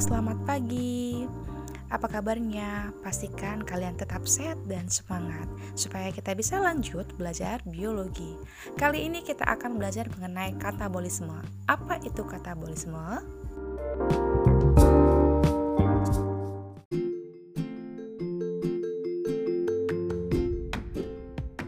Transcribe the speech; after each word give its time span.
selamat 0.00 0.48
pagi. 0.48 1.28
Apa 1.92 2.08
kabarnya? 2.08 2.88
Pastikan 3.04 3.60
kalian 3.60 4.00
tetap 4.00 4.24
sehat 4.24 4.56
dan 4.64 4.88
semangat 4.88 5.44
supaya 5.76 6.08
kita 6.08 6.32
bisa 6.32 6.56
lanjut 6.56 7.04
belajar 7.20 7.60
biologi. 7.68 8.32
Kali 8.80 9.04
ini 9.04 9.20
kita 9.20 9.44
akan 9.44 9.76
belajar 9.76 10.08
mengenai 10.16 10.56
katabolisme. 10.56 11.36
Apa 11.68 12.00
itu 12.00 12.24
katabolisme? 12.24 13.20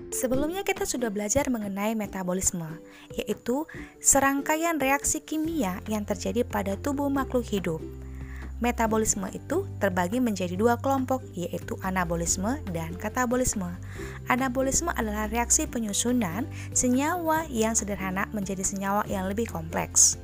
Sebelumnya 0.08 0.64
kita 0.64 0.88
sudah 0.88 1.12
belajar 1.12 1.50
mengenai 1.52 1.98
metabolisme, 1.98 2.80
yaitu 3.12 3.68
serangkaian 4.00 4.80
reaksi 4.80 5.20
kimia 5.20 5.82
yang 5.90 6.06
terjadi 6.08 6.46
pada 6.46 6.78
tubuh 6.80 7.10
makhluk 7.12 7.44
hidup. 7.50 7.82
Metabolisme 8.62 9.26
itu 9.34 9.66
terbagi 9.82 10.22
menjadi 10.22 10.54
dua 10.54 10.78
kelompok, 10.78 11.18
yaitu 11.34 11.74
anabolisme 11.82 12.62
dan 12.70 12.94
katabolisme. 12.94 13.74
Anabolisme 14.30 14.94
adalah 14.94 15.26
reaksi 15.26 15.66
penyusunan 15.66 16.46
senyawa 16.70 17.42
yang 17.50 17.74
sederhana 17.74 18.30
menjadi 18.30 18.62
senyawa 18.62 19.02
yang 19.10 19.26
lebih 19.26 19.50
kompleks. 19.50 20.14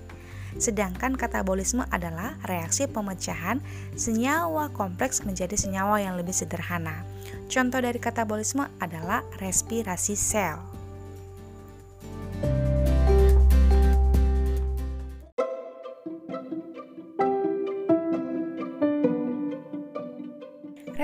Sedangkan 0.54 1.18
katabolisme 1.18 1.82
adalah 1.90 2.38
reaksi 2.46 2.86
pemecahan 2.86 3.58
senyawa 3.98 4.70
kompleks 4.70 5.26
menjadi 5.26 5.58
senyawa 5.58 5.98
yang 5.98 6.14
lebih 6.14 6.32
sederhana. 6.32 7.02
Contoh 7.50 7.82
dari 7.82 7.98
katabolisme 7.98 8.70
adalah 8.78 9.26
respirasi 9.42 10.14
sel. 10.14 10.77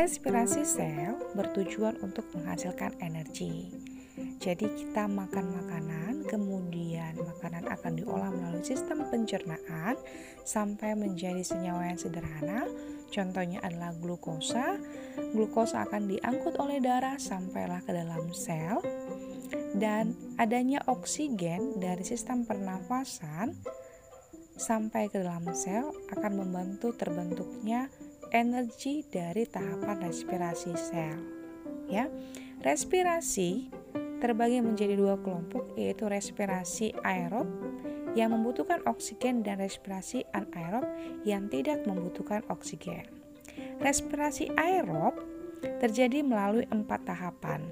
Respirasi 0.04 0.68
sel 0.68 1.16
bertujuan 1.32 1.96
untuk 2.04 2.28
menghasilkan 2.36 2.92
energi. 3.00 3.72
Jadi 4.36 4.68
kita 4.68 5.08
makan 5.08 5.56
makanan, 5.56 6.28
kemudian 6.28 7.16
makanan 7.16 7.64
akan 7.72 7.96
diolah 7.96 8.28
melalui 8.28 8.60
sistem 8.60 9.08
pencernaan 9.08 9.96
sampai 10.44 10.92
menjadi 10.92 11.40
senyawa 11.40 11.88
yang 11.88 11.96
sederhana. 11.96 12.68
Contohnya 13.08 13.64
adalah 13.64 13.96
glukosa. 13.96 14.76
Glukosa 15.32 15.88
akan 15.88 16.12
diangkut 16.12 16.60
oleh 16.60 16.84
darah 16.84 17.16
sampailah 17.16 17.80
ke 17.80 17.96
dalam 17.96 18.28
sel 18.36 18.84
dan 19.72 20.12
adanya 20.36 20.84
oksigen 20.84 21.80
dari 21.80 22.04
sistem 22.04 22.44
pernafasan 22.44 23.56
sampai 24.52 25.08
ke 25.08 25.16
dalam 25.16 25.48
sel 25.56 25.96
akan 26.12 26.44
membantu 26.44 26.92
terbentuknya 26.92 27.88
energi 28.34 29.06
dari 29.06 29.46
tahapan 29.46 30.02
respirasi 30.10 30.74
sel. 30.74 31.22
Ya. 31.86 32.10
Respirasi 32.66 33.70
terbagi 34.18 34.58
menjadi 34.58 34.98
dua 34.98 35.14
kelompok 35.22 35.78
yaitu 35.78 36.10
respirasi 36.10 36.90
aerob 37.06 37.46
yang 38.18 38.34
membutuhkan 38.34 38.82
oksigen 38.90 39.46
dan 39.46 39.62
respirasi 39.62 40.26
anaerob 40.34 40.82
yang 41.22 41.46
tidak 41.46 41.86
membutuhkan 41.86 42.42
oksigen. 42.50 43.06
Respirasi 43.78 44.50
aerob 44.58 45.14
terjadi 45.78 46.26
melalui 46.26 46.66
empat 46.74 47.06
tahapan 47.06 47.62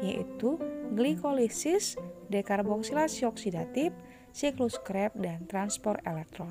yaitu 0.00 0.56
glikolisis, 0.96 2.00
dekarboksilasi 2.32 3.28
oksidatif, 3.28 3.92
siklus 4.32 4.80
Krebs, 4.80 5.18
dan 5.20 5.44
transport 5.46 6.00
elektron. 6.08 6.50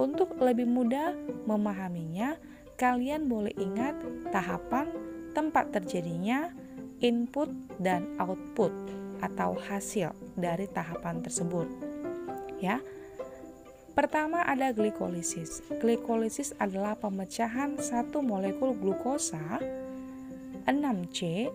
Untuk 0.00 0.34
lebih 0.40 0.66
mudah 0.66 1.14
memahaminya, 1.46 2.34
kalian 2.80 3.28
boleh 3.28 3.52
ingat 3.60 3.92
tahapan 4.32 4.88
tempat 5.36 5.68
terjadinya 5.68 6.48
input 7.04 7.52
dan 7.76 8.08
output 8.16 8.72
atau 9.20 9.52
hasil 9.52 10.16
dari 10.32 10.64
tahapan 10.64 11.20
tersebut. 11.20 11.68
Ya. 12.56 12.80
Pertama 13.92 14.40
ada 14.48 14.72
glikolisis. 14.72 15.60
Glikolisis 15.76 16.56
adalah 16.56 16.96
pemecahan 16.96 17.76
satu 17.76 18.24
molekul 18.24 18.72
glukosa 18.72 19.60
6C 20.64 21.52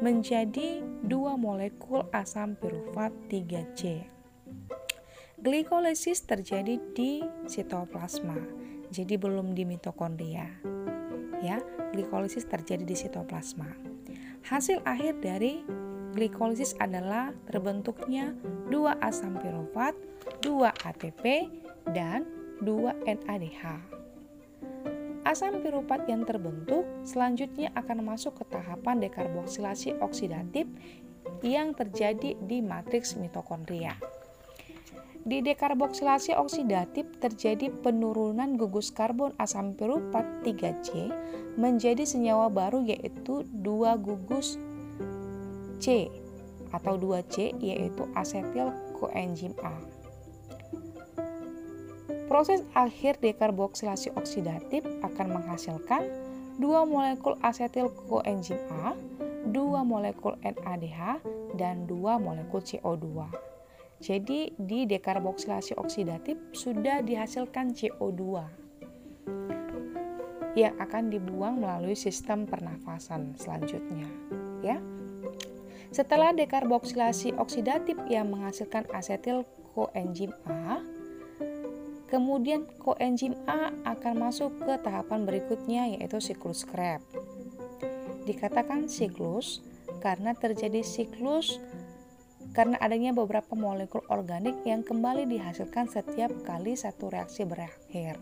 menjadi 0.00 0.80
dua 1.04 1.36
molekul 1.36 2.08
asam 2.16 2.56
pirufat 2.56 3.12
3C. 3.28 4.08
Glikolisis 5.36 6.24
terjadi 6.24 6.80
di 6.96 7.20
sitoplasma, 7.44 8.55
jadi 8.90 9.18
belum 9.18 9.54
di 9.54 9.64
mitokondria. 9.64 10.46
Ya, 11.44 11.60
glikolisis 11.92 12.48
terjadi 12.48 12.82
di 12.82 12.96
sitoplasma. 12.96 13.68
Hasil 14.46 14.80
akhir 14.86 15.20
dari 15.20 15.62
glikolisis 16.16 16.72
adalah 16.80 17.34
terbentuknya 17.50 18.32
dua 18.72 18.96
asam 19.04 19.36
pirofat, 19.36 19.92
dua 20.40 20.72
ATP, 20.86 21.50
dan 21.92 22.24
dua 22.64 22.96
NADH. 23.04 23.94
Asam 25.26 25.58
pirofat 25.58 26.06
yang 26.06 26.22
terbentuk 26.22 26.86
selanjutnya 27.02 27.74
akan 27.74 28.06
masuk 28.06 28.38
ke 28.38 28.44
tahapan 28.46 29.02
dekarboksilasi 29.02 29.98
oksidatif 29.98 30.70
yang 31.42 31.74
terjadi 31.74 32.38
di 32.46 32.62
matriks 32.62 33.18
mitokondria. 33.18 33.98
Di 35.26 35.42
dekarboksilasi 35.42 36.38
oksidatif 36.38 37.18
terjadi 37.18 37.74
penurunan 37.82 38.54
gugus 38.54 38.94
karbon 38.94 39.34
asam 39.42 39.74
pirufat 39.74 40.22
3C 40.46 41.10
menjadi 41.58 42.06
senyawa 42.06 42.46
baru 42.46 42.86
yaitu 42.86 43.42
2 43.50 44.06
gugus 44.06 44.54
C 45.82 46.06
atau 46.70 46.94
2C 46.94 47.58
yaitu 47.58 48.06
asetil 48.14 48.70
koenzim 48.94 49.50
A. 49.66 49.74
Proses 52.30 52.62
akhir 52.78 53.18
dekarboksilasi 53.18 54.14
oksidatif 54.14 54.86
akan 55.02 55.42
menghasilkan 55.42 56.06
2 56.62 56.86
molekul 56.86 57.34
asetil 57.42 57.90
koenzim 58.06 58.62
A, 58.86 58.94
2 59.50 59.50
molekul 59.82 60.38
NADH, 60.38 61.18
dan 61.58 61.82
2 61.90 62.14
molekul 62.22 62.62
CO2. 62.62 63.26
Jadi 63.96 64.52
di 64.60 64.84
dekarboksilasi 64.84 65.80
oksidatif 65.80 66.36
sudah 66.52 67.00
dihasilkan 67.00 67.72
CO2 67.72 68.22
yang 70.56 70.72
akan 70.80 71.12
dibuang 71.12 71.60
melalui 71.60 71.96
sistem 71.96 72.48
pernafasan 72.48 73.36
selanjutnya, 73.36 74.08
ya. 74.64 74.80
Setelah 75.92 76.32
dekarboksilasi 76.32 77.36
oksidatif 77.36 77.96
yang 78.08 78.32
menghasilkan 78.32 78.88
asetil 78.92 79.44
koenzim 79.76 80.32
A, 80.48 80.80
kemudian 82.08 82.64
koenzim 82.80 83.36
A 83.44 83.72
akan 83.84 84.28
masuk 84.28 84.52
ke 84.60 84.76
tahapan 84.80 85.28
berikutnya 85.28 85.92
yaitu 85.96 86.20
siklus 86.20 86.64
Krebs. 86.64 87.04
Dikatakan 88.24 88.88
siklus 88.88 89.60
karena 90.00 90.32
terjadi 90.34 90.82
siklus 90.82 91.60
karena 92.56 92.80
adanya 92.80 93.12
beberapa 93.12 93.52
molekul 93.52 94.00
organik 94.08 94.56
yang 94.64 94.80
kembali 94.80 95.28
dihasilkan 95.28 95.92
setiap 95.92 96.32
kali 96.48 96.72
satu 96.72 97.12
reaksi 97.12 97.44
berakhir. 97.44 98.16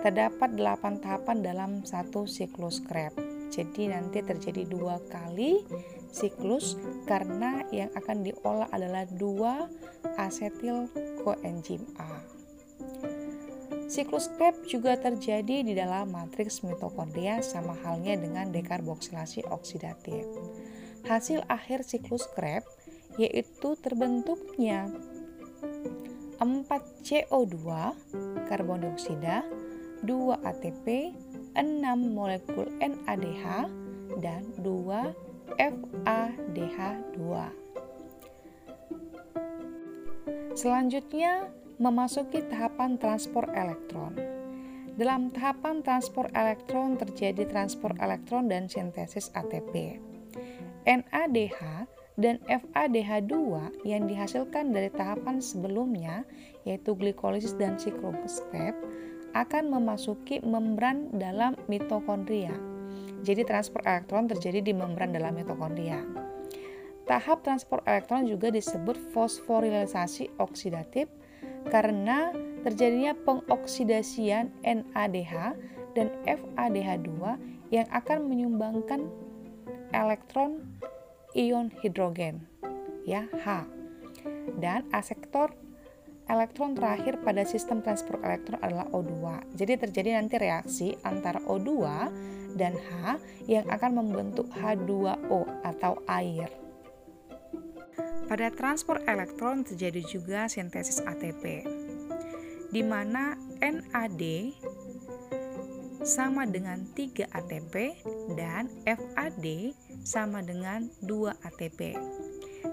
Terdapat 0.00 0.56
8 0.56 1.04
tahapan 1.04 1.44
dalam 1.44 1.70
satu 1.84 2.24
siklus 2.24 2.80
Krebs. 2.80 3.20
Jadi 3.52 3.92
nanti 3.92 4.24
terjadi 4.24 4.64
dua 4.64 4.96
kali 5.10 5.60
siklus 6.08 6.80
karena 7.04 7.66
yang 7.68 7.92
akan 7.92 8.24
diolah 8.24 8.70
adalah 8.72 9.04
dua 9.10 9.68
asetil 10.16 10.88
koenzim 11.20 11.84
A. 12.00 12.24
Siklus 13.90 14.30
Krebs 14.38 14.70
juga 14.70 14.94
terjadi 14.96 15.66
di 15.66 15.74
dalam 15.74 16.14
matriks 16.14 16.62
mitokondria 16.62 17.42
sama 17.42 17.74
halnya 17.82 18.14
dengan 18.16 18.54
dekarboksilasi 18.54 19.50
oksidatif. 19.50 20.24
Hasil 21.06 21.44
akhir 21.48 21.84
siklus 21.84 22.26
Krebs 22.32 22.68
yaitu 23.18 23.76
terbentuknya 23.80 24.88
4CO2 26.40 27.56
karbon 28.48 28.80
dioksida, 28.80 29.44
2 30.08 30.40
ATP, 30.40 31.12
6 31.52 31.84
molekul 32.08 32.72
NADH, 32.80 33.68
dan 34.24 34.42
2 34.64 35.60
FADH2. 35.60 37.20
Selanjutnya, 40.56 41.52
memasuki 41.76 42.40
tahapan 42.48 42.96
transport 42.96 43.52
elektron. 43.52 44.16
Dalam 44.96 45.32
tahapan 45.32 45.80
transport 45.80 46.28
elektron 46.36 47.00
terjadi 47.00 47.48
transport 47.48 47.96
elektron 48.00 48.52
dan 48.52 48.68
sintesis 48.68 49.32
ATP. 49.32 49.96
NADH 50.88 51.88
dan 52.20 52.36
FADH2 52.48 53.32
yang 53.88 54.04
dihasilkan 54.04 54.76
dari 54.76 54.92
tahapan 54.92 55.40
sebelumnya 55.40 56.28
yaitu 56.68 56.92
glikolisis 56.92 57.56
dan 57.56 57.80
siklus 57.80 58.44
akan 59.32 59.70
memasuki 59.70 60.42
membran 60.42 61.08
dalam 61.16 61.54
mitokondria. 61.70 62.52
Jadi 63.22 63.44
transport 63.46 63.84
elektron 63.86 64.26
terjadi 64.26 64.60
di 64.64 64.72
membran 64.74 65.12
dalam 65.12 65.36
mitokondria. 65.36 66.02
Tahap 67.06 67.42
transport 67.42 67.82
elektron 67.86 68.26
juga 68.26 68.54
disebut 68.54 68.94
fosforilisasi 69.10 70.38
oksidatif 70.38 71.10
karena 71.68 72.30
terjadinya 72.62 73.16
pengoksidasian 73.26 74.50
NADH 74.62 75.56
dan 75.98 76.08
FADH2 76.24 77.10
yang 77.74 77.86
akan 77.90 78.30
menyumbangkan 78.30 79.10
elektron 79.90 80.78
ion 81.34 81.70
hidrogen 81.82 82.46
ya 83.06 83.26
H 83.30 83.66
dan 84.58 84.86
asektor 84.90 85.54
elektron 86.30 86.78
terakhir 86.78 87.18
pada 87.26 87.42
sistem 87.42 87.82
transport 87.82 88.22
elektron 88.22 88.62
adalah 88.62 88.86
O2. 88.94 89.14
Jadi 89.58 89.74
terjadi 89.82 90.10
nanti 90.14 90.38
reaksi 90.38 90.94
antara 91.02 91.42
O2 91.42 91.70
dan 92.54 92.78
H 92.78 93.18
yang 93.50 93.66
akan 93.66 93.98
membentuk 93.98 94.46
H2O 94.54 95.66
atau 95.66 95.98
air. 96.06 96.50
Pada 98.30 98.46
transport 98.54 99.02
elektron 99.10 99.66
terjadi 99.66 100.06
juga 100.06 100.46
sintesis 100.46 101.02
ATP, 101.02 101.66
di 102.70 102.82
mana 102.86 103.34
NAD 103.58 104.22
sama 106.02 106.48
dengan 106.48 106.82
3 106.96 107.28
ATP 107.28 107.74
dan 108.36 108.68
FAD 108.84 109.76
sama 110.04 110.40
dengan 110.40 110.88
2 111.04 111.32
ATP. 111.44 111.96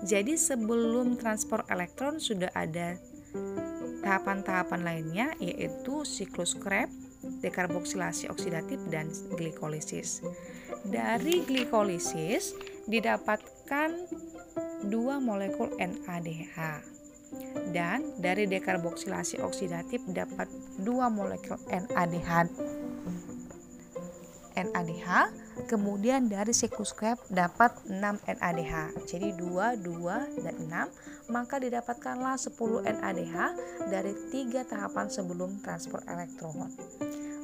Jadi 0.03 0.35
sebelum 0.37 1.17
transport 1.17 1.67
elektron 1.71 2.21
sudah 2.21 2.51
ada 2.53 2.95
tahapan-tahapan 4.03 4.81
lainnya 4.83 5.27
yaitu 5.41 6.07
siklus 6.07 6.55
Krebs, 6.55 6.95
dekarboksilasi 7.43 8.31
oksidatif 8.31 8.79
dan 8.87 9.11
glikolisis. 9.35 10.23
Dari 10.87 11.43
glikolisis 11.43 12.55
didapatkan 12.87 13.89
dua 14.87 15.19
molekul 15.19 15.73
NADH 15.75 16.55
dan 17.75 17.99
dari 18.23 18.47
dekarboksilasi 18.47 19.43
oksidatif 19.43 19.99
dapat 20.07 20.47
dua 20.79 21.11
molekul 21.11 21.59
NADH 21.67 22.47
NADH 24.73 25.31
kemudian 25.71 26.27
dari 26.31 26.51
siklus 26.51 26.95
Krebs 26.95 27.23
dapat 27.31 27.75
6 27.87 27.99
NADH 28.27 28.73
jadi 29.07 29.35
2, 29.35 29.83
2, 29.83 30.43
dan 30.43 30.55
6 31.27 31.31
maka 31.33 31.59
didapatkanlah 31.59 32.39
10 32.39 32.55
NADH 32.87 33.35
dari 33.91 34.13
tiga 34.31 34.63
tahapan 34.63 35.07
sebelum 35.11 35.59
transport 35.63 36.03
elektron 36.07 36.71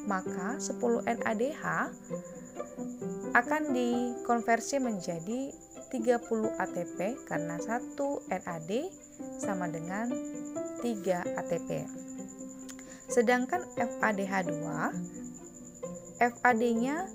maka 0.08 0.60
10 0.60 0.80
NADH 1.08 1.64
akan 3.34 3.62
dikonversi 3.74 4.78
menjadi 4.78 5.50
30 5.94 6.58
ATP 6.58 7.00
karena 7.30 7.62
1 7.62 7.94
NAD 8.30 8.72
sama 9.38 9.69
dengan 9.69 10.10
3 10.81 11.38
ATP. 11.38 11.69
Sedangkan 13.10 13.62
FADH2 13.78 14.66
FAD-nya 16.19 17.07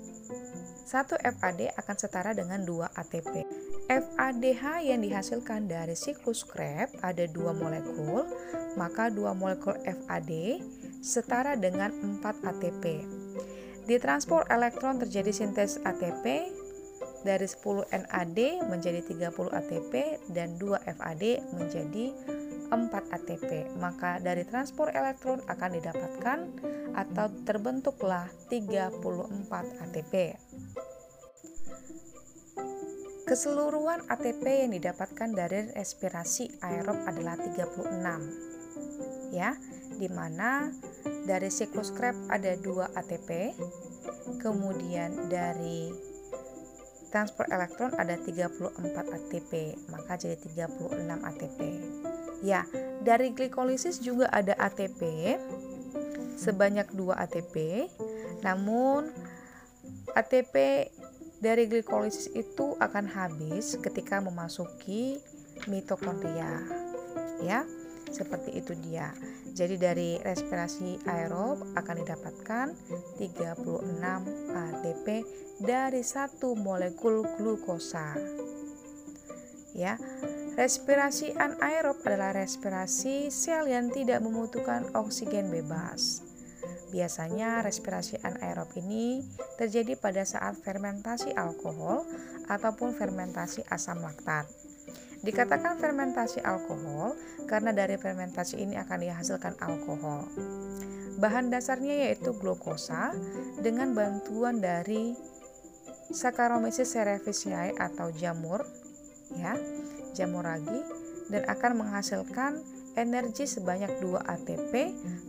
1 0.89 1.21
FAD 1.37 1.69
akan 1.77 1.95
setara 1.99 2.33
dengan 2.33 2.65
2 2.65 2.97
ATP. 2.97 3.45
FADH 3.89 4.85
yang 4.85 5.01
dihasilkan 5.01 5.65
dari 5.65 5.97
siklus 5.97 6.45
Krebs 6.45 6.93
ada 7.01 7.25
dua 7.25 7.57
molekul, 7.57 8.21
maka 8.77 9.09
dua 9.09 9.33
molekul 9.33 9.73
FAD 9.81 10.61
setara 11.01 11.57
dengan 11.57 11.89
4 12.21 12.45
ATP. 12.45 12.83
Di 13.89 13.97
transport 13.97 14.45
elektron 14.53 15.01
terjadi 15.01 15.33
sintesis 15.33 15.81
ATP 15.81 16.53
dari 17.25 17.47
10 17.49 17.89
NAD 17.89 18.39
menjadi 18.69 19.01
30 19.01 19.57
ATP 19.57 19.93
dan 20.29 20.53
2 20.61 20.85
FAD 20.85 21.23
menjadi 21.57 22.13
4 22.69 23.13
ATP. 23.13 23.75
Maka 23.81 24.21
dari 24.21 24.45
transport 24.45 24.93
elektron 24.93 25.41
akan 25.49 25.71
didapatkan 25.75 26.39
atau 26.93 27.27
terbentuklah 27.43 28.29
34 28.47 29.83
ATP. 29.89 30.13
Keseluruhan 33.29 34.09
ATP 34.09 34.65
yang 34.65 34.73
didapatkan 34.73 35.29
dari 35.29 35.69
respirasi 35.77 36.49
aerob 36.65 36.97
adalah 37.05 37.37
36. 37.37 39.29
Ya, 39.29 39.53
di 40.01 40.09
mana 40.09 40.73
dari 41.29 41.53
siklus 41.53 41.93
Krebs 41.93 42.25
ada 42.33 42.57
2 42.57 42.89
ATP, 42.97 43.53
kemudian 44.41 45.29
dari 45.29 45.93
transport 47.13 47.53
elektron 47.53 47.93
ada 48.01 48.17
34 48.17 48.81
ATP, 48.97 49.77
maka 49.93 50.17
jadi 50.17 50.33
36 50.33 51.21
ATP. 51.21 51.59
Ya, 52.39 52.63
dari 53.03 53.35
glikolisis 53.35 53.99
juga 53.99 54.31
ada 54.31 54.55
ATP 54.55 55.35
sebanyak 56.39 56.87
2 56.95 57.19
ATP. 57.19 57.87
Namun 58.39 59.11
ATP 60.15 60.87
dari 61.43 61.67
glikolisis 61.67 62.31
itu 62.31 62.79
akan 62.79 63.05
habis 63.11 63.75
ketika 63.83 64.23
memasuki 64.23 65.19
mitokondria. 65.67 66.63
Ya, 67.43 67.67
seperti 68.07 68.59
itu 68.63 68.75
dia. 68.87 69.11
Jadi 69.51 69.75
dari 69.75 70.09
respirasi 70.23 71.03
aerob 71.03 71.75
akan 71.75 71.95
didapatkan 72.03 72.67
36 73.19 73.99
ATP 74.55 75.07
dari 75.59 76.03
satu 76.03 76.55
molekul 76.55 77.27
glukosa. 77.35 78.15
Ya. 79.75 79.99
Respirasi 80.59 81.31
anaerob 81.39 82.03
adalah 82.03 82.35
respirasi 82.35 83.31
sel 83.31 83.71
yang 83.71 83.95
tidak 83.95 84.19
membutuhkan 84.19 84.91
oksigen 84.91 85.47
bebas. 85.47 86.19
Biasanya 86.91 87.63
respirasi 87.63 88.19
anaerob 88.19 88.67
ini 88.75 89.23
terjadi 89.55 89.95
pada 89.95 90.27
saat 90.27 90.59
fermentasi 90.59 91.31
alkohol 91.31 92.03
ataupun 92.51 92.91
fermentasi 92.91 93.63
asam 93.71 94.03
laktat. 94.03 94.51
Dikatakan 95.23 95.79
fermentasi 95.79 96.43
alkohol 96.43 97.15
karena 97.47 97.71
dari 97.71 97.95
fermentasi 97.95 98.59
ini 98.59 98.75
akan 98.75 98.99
dihasilkan 98.99 99.55
alkohol. 99.63 100.27
Bahan 101.23 101.55
dasarnya 101.55 102.11
yaitu 102.11 102.35
glukosa 102.35 103.15
dengan 103.63 103.95
bantuan 103.95 104.59
dari 104.59 105.15
Saccharomyces 106.11 106.91
cerevisiae 106.91 107.79
atau 107.79 108.11
jamur 108.11 108.67
ya, 109.39 109.55
jamur 110.19 110.43
ragi 110.43 110.83
dan 111.31 111.47
akan 111.47 111.79
menghasilkan 111.79 112.59
energi 112.99 113.47
sebanyak 113.47 114.03
2 114.03 114.19
ATP. 114.19 114.73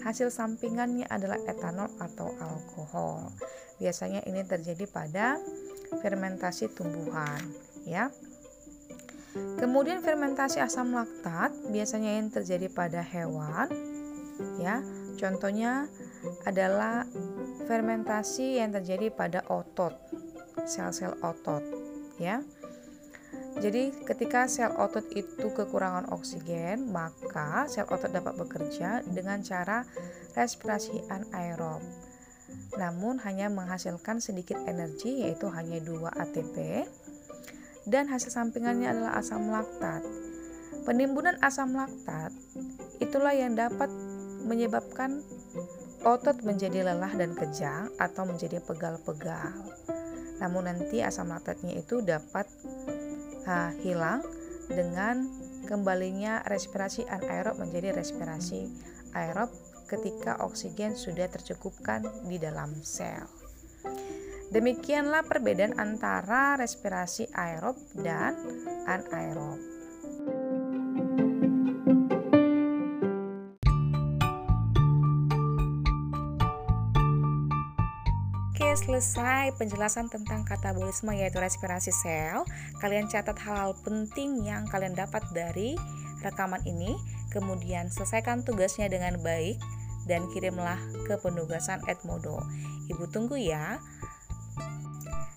Hasil 0.03 0.35
sampingannya 0.35 1.07
adalah 1.07 1.39
etanol 1.47 1.87
atau 2.03 2.35
alkohol. 2.43 3.31
Biasanya 3.79 4.27
ini 4.27 4.43
terjadi 4.43 4.91
pada 4.91 5.39
fermentasi 6.03 6.75
tumbuhan 6.75 7.41
ya. 7.87 8.11
Kemudian 9.31 10.03
fermentasi 10.03 10.59
asam 10.59 10.91
laktat 10.91 11.55
biasanya 11.71 12.19
yang 12.19 12.35
terjadi 12.35 12.67
pada 12.67 13.01
hewan 13.07 13.71
ya. 14.59 14.83
Contohnya 15.15 15.87
adalah 16.49 17.05
fermentasi 17.69 18.59
yang 18.59 18.73
terjadi 18.73 19.13
pada 19.13 19.45
otot, 19.47 19.95
sel-sel 20.65 21.15
otot 21.21 21.63
ya. 22.17 22.41
Jadi 23.59 23.91
ketika 24.07 24.47
sel 24.47 24.71
otot 24.79 25.11
itu 25.11 25.51
kekurangan 25.51 26.15
oksigen, 26.15 26.87
maka 26.95 27.67
sel 27.67 27.89
otot 27.91 28.15
dapat 28.15 28.39
bekerja 28.39 29.03
dengan 29.03 29.43
cara 29.43 29.83
respirasi 30.39 31.11
anaerob. 31.11 31.83
Namun 32.79 33.19
hanya 33.27 33.51
menghasilkan 33.51 34.23
sedikit 34.23 34.59
energi 34.71 35.27
yaitu 35.27 35.51
hanya 35.51 35.83
2 35.83 36.07
ATP 36.15 36.87
dan 37.91 38.07
hasil 38.07 38.31
sampingannya 38.31 38.93
adalah 38.93 39.19
asam 39.19 39.51
laktat. 39.51 40.07
Penimbunan 40.87 41.37
asam 41.43 41.75
laktat 41.75 42.31
itulah 43.03 43.35
yang 43.35 43.59
dapat 43.59 43.91
menyebabkan 44.47 45.21
otot 46.07 46.41
menjadi 46.47 46.87
lelah 46.87 47.13
dan 47.13 47.37
kejang 47.37 47.93
atau 48.01 48.25
menjadi 48.25 48.63
pegal-pegal. 48.65 49.53
Namun 50.41 50.73
nanti 50.73 51.05
asam 51.05 51.29
laktatnya 51.29 51.77
itu 51.77 52.01
dapat 52.01 52.49
uh, 53.47 53.73
hilang 53.81 54.25
dengan 54.71 55.29
kembalinya 55.67 56.41
respirasi 56.47 57.05
anaerob 57.07 57.61
menjadi 57.61 57.95
respirasi 57.95 58.71
aerob 59.15 59.51
ketika 59.91 60.39
oksigen 60.47 60.95
sudah 60.95 61.27
tercukupkan 61.27 62.07
di 62.31 62.39
dalam 62.39 62.71
sel. 62.87 63.27
Demikianlah 64.51 65.27
perbedaan 65.27 65.79
antara 65.79 66.59
respirasi 66.59 67.31
aerob 67.35 67.79
dan 67.99 68.35
anaerob. 68.87 69.80
Selesai 78.91 79.55
penjelasan 79.55 80.11
tentang 80.11 80.43
katabolisme 80.43 81.15
yaitu 81.15 81.39
respirasi 81.39 81.95
sel. 81.95 82.43
Kalian 82.83 83.07
catat 83.07 83.39
hal-hal 83.39 83.79
penting 83.87 84.43
yang 84.43 84.67
kalian 84.67 84.99
dapat 84.99 85.23
dari 85.31 85.79
rekaman 86.27 86.59
ini. 86.67 86.99
Kemudian 87.31 87.87
selesaikan 87.87 88.43
tugasnya 88.43 88.91
dengan 88.91 89.15
baik 89.23 89.63
dan 90.11 90.27
kirimlah 90.35 90.83
ke 91.07 91.15
penugasan 91.23 91.79
Edmodo. 91.87 92.43
Ibu 92.91 93.07
tunggu 93.15 93.39
ya. 93.39 93.79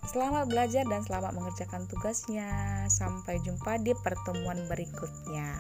Selamat 0.10 0.50
belajar 0.50 0.89
dan 0.89 1.05
selamat 1.05 1.38
mengerjakan 1.38 1.86
tugasnya. 1.86 2.50
Sampai 2.89 3.38
jumpa 3.45 3.77
di 3.86 3.93
pertemuan 4.01 4.65
berikutnya. 4.65 5.53